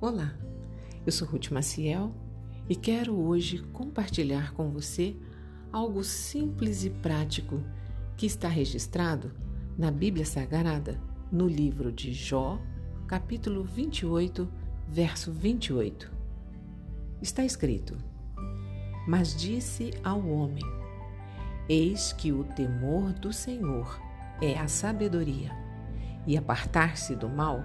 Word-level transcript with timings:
Olá, 0.00 0.32
eu 1.04 1.12
sou 1.12 1.26
Ruth 1.26 1.50
Maciel 1.50 2.14
e 2.68 2.76
quero 2.76 3.18
hoje 3.18 3.58
compartilhar 3.72 4.52
com 4.52 4.70
você 4.70 5.16
algo 5.72 6.04
simples 6.04 6.84
e 6.84 6.90
prático 6.90 7.62
que 8.16 8.26
está 8.26 8.48
registrado 8.48 9.32
na 9.76 9.90
Bíblia 9.90 10.24
Sagrada, 10.24 11.00
no 11.30 11.46
livro 11.46 11.92
de 11.92 12.12
Jó, 12.12 12.60
capítulo 13.06 13.64
28, 13.64 14.48
verso 14.88 15.30
28. 15.32 16.10
Está 17.20 17.44
escrito: 17.44 17.96
Mas 19.06 19.36
disse 19.36 19.90
ao 20.02 20.26
homem: 20.26 20.64
Eis 21.68 22.12
que 22.12 22.32
o 22.32 22.44
temor 22.44 23.12
do 23.12 23.32
Senhor 23.32 24.00
é 24.40 24.58
a 24.58 24.68
sabedoria, 24.68 25.50
e 26.28 26.36
apartar-se 26.36 27.16
do 27.16 27.26
mal 27.26 27.64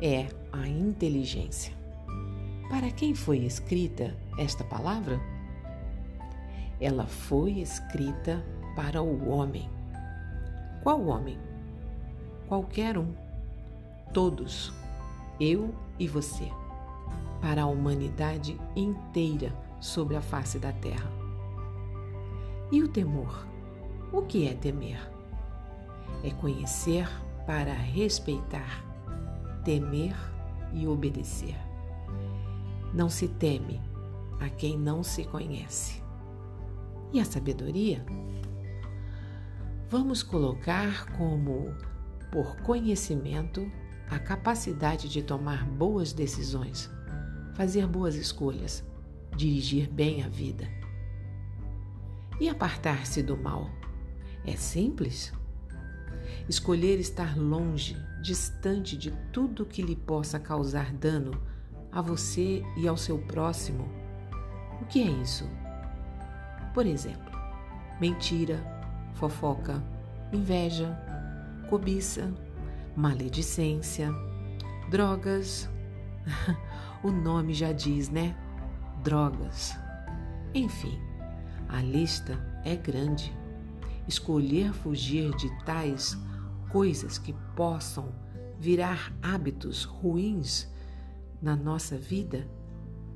é 0.00 0.28
a 0.52 0.68
inteligência. 0.68 1.74
Para 2.70 2.92
quem 2.92 3.12
foi 3.12 3.38
escrita 3.38 4.16
esta 4.38 4.62
palavra? 4.62 5.20
Ela 6.80 7.06
foi 7.06 7.58
escrita 7.58 8.40
para 8.76 9.02
o 9.02 9.28
homem. 9.28 9.68
Qual 10.80 11.04
homem? 11.06 11.36
Qualquer 12.46 12.96
um. 12.96 13.12
Todos. 14.14 14.72
Eu 15.40 15.74
e 15.98 16.06
você. 16.06 16.48
Para 17.40 17.62
a 17.62 17.66
humanidade 17.66 18.56
inteira 18.76 19.52
sobre 19.80 20.14
a 20.14 20.22
face 20.22 20.60
da 20.60 20.70
terra. 20.70 21.10
E 22.70 22.80
o 22.80 22.86
temor? 22.86 23.44
O 24.12 24.22
que 24.22 24.46
é 24.46 24.54
temer? 24.54 25.00
É 26.22 26.30
conhecer 26.30 27.08
para 27.48 27.72
respeitar, 27.72 28.84
temer 29.64 30.14
e 30.74 30.86
obedecer. 30.86 31.56
Não 32.92 33.08
se 33.08 33.26
teme 33.26 33.80
a 34.38 34.50
quem 34.50 34.76
não 34.78 35.02
se 35.02 35.24
conhece. 35.24 36.02
E 37.10 37.18
a 37.18 37.24
sabedoria? 37.24 38.04
Vamos 39.88 40.22
colocar 40.22 41.10
como, 41.16 41.74
por 42.30 42.54
conhecimento, 42.60 43.72
a 44.10 44.18
capacidade 44.18 45.08
de 45.08 45.22
tomar 45.22 45.64
boas 45.64 46.12
decisões, 46.12 46.90
fazer 47.54 47.86
boas 47.86 48.14
escolhas, 48.14 48.84
dirigir 49.34 49.88
bem 49.88 50.22
a 50.22 50.28
vida. 50.28 50.68
E 52.38 52.46
apartar-se 52.46 53.22
do 53.22 53.38
mal? 53.38 53.70
É 54.44 54.54
simples? 54.54 55.32
Escolher 56.48 56.98
estar 56.98 57.36
longe, 57.36 57.96
distante 58.22 58.96
de 58.96 59.10
tudo 59.32 59.66
que 59.66 59.82
lhe 59.82 59.96
possa 59.96 60.38
causar 60.38 60.92
dano 60.92 61.40
a 61.92 62.00
você 62.00 62.62
e 62.76 62.86
ao 62.86 62.96
seu 62.96 63.18
próximo. 63.18 63.88
O 64.80 64.86
que 64.86 65.02
é 65.02 65.10
isso? 65.10 65.48
Por 66.74 66.86
exemplo, 66.86 67.32
mentira, 68.00 68.62
fofoca, 69.14 69.82
inveja, 70.32 70.96
cobiça, 71.68 72.32
maledicência, 72.96 74.10
drogas. 74.90 75.68
o 77.02 77.10
nome 77.10 77.54
já 77.54 77.72
diz, 77.72 78.08
né? 78.08 78.36
Drogas. 79.02 79.76
Enfim, 80.54 80.98
a 81.68 81.80
lista 81.82 82.38
é 82.64 82.74
grande. 82.74 83.37
Escolher 84.08 84.72
fugir 84.72 85.34
de 85.36 85.50
tais 85.64 86.16
coisas 86.70 87.18
que 87.18 87.34
possam 87.54 88.12
virar 88.58 89.12
hábitos 89.22 89.84
ruins 89.84 90.66
na 91.40 91.54
nossa 91.54 91.96
vida, 91.96 92.48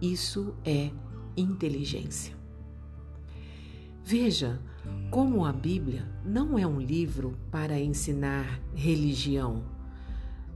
isso 0.00 0.54
é 0.64 0.90
inteligência. 1.36 2.36
Veja 4.04 4.60
como 5.10 5.46
a 5.46 5.52
Bíblia 5.52 6.06
não 6.24 6.58
é 6.58 6.66
um 6.66 6.78
livro 6.78 7.38
para 7.50 7.80
ensinar 7.80 8.60
religião. 8.74 9.64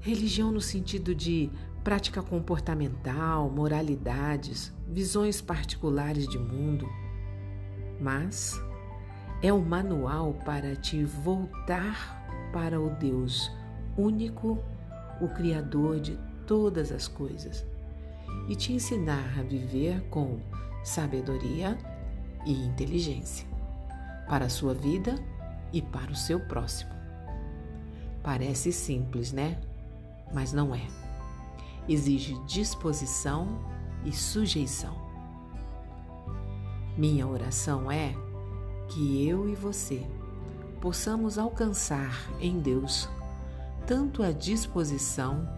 Religião 0.01 0.53
no 0.53 0.61
sentido 0.61 1.15
de 1.15 1.51
prática 1.83 2.23
comportamental, 2.23 3.51
moralidades, 3.51 4.73
visões 4.87 5.41
particulares 5.41 6.29
de 6.29 6.39
mundo. 6.39 6.87
Mas 7.99 8.61
é 9.43 9.53
um 9.53 9.65
manual 9.65 10.35
para 10.45 10.75
te 10.75 11.05
voltar 11.05 12.51
para 12.53 12.81
o 12.81 12.91
Deus 12.91 13.51
único, 13.97 14.59
o 15.21 15.29
Criador 15.29 16.01
de 16.01 16.19
todas 16.47 16.91
as 16.91 17.07
coisas, 17.07 17.65
e 18.49 18.57
te 18.57 18.73
ensinar 18.73 19.39
a 19.39 19.43
viver 19.43 20.01
com 20.09 20.41
sabedoria 20.83 21.79
e 22.47 22.53
inteligência 22.53 23.47
para 24.29 24.47
a 24.47 24.49
sua 24.49 24.75
vida 24.75 25.15
e 25.73 25.81
para 25.83 26.11
o 26.11 26.17
seu 26.17 26.41
próximo. 26.41 26.91
Parece 28.23 28.73
simples, 28.73 29.33
né? 29.33 29.59
Mas 30.33 30.53
não 30.53 30.75
é. 30.75 30.87
Exige 31.89 32.35
disposição 32.45 33.65
e 34.05 34.13
sujeição. 34.13 34.97
Minha 36.97 37.27
oração 37.27 37.91
é 37.91 38.15
que 38.89 39.27
eu 39.27 39.49
e 39.49 39.55
você 39.55 40.07
possamos 40.81 41.39
alcançar 41.39 42.31
em 42.41 42.59
Deus 42.59 43.09
tanto 43.87 44.23
a 44.23 44.33
disposição 44.33 45.49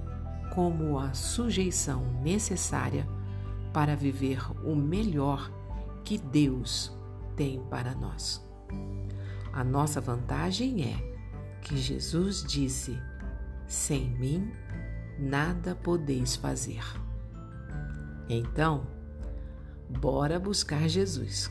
como 0.54 0.98
a 0.98 1.12
sujeição 1.12 2.04
necessária 2.22 3.06
para 3.72 3.96
viver 3.96 4.40
o 4.64 4.74
melhor 4.74 5.50
que 6.04 6.18
Deus 6.18 6.96
tem 7.36 7.60
para 7.70 7.94
nós. 7.94 8.44
A 9.52 9.64
nossa 9.64 10.00
vantagem 10.00 10.84
é 10.84 11.58
que 11.62 11.76
Jesus 11.76 12.42
disse: 12.42 12.98
sem 13.66 14.10
mim 14.10 14.52
nada 15.18 15.74
podeis 15.74 16.36
fazer. 16.36 16.84
Então, 18.28 18.86
bora 19.88 20.38
buscar 20.38 20.88
Jesus. 20.88 21.50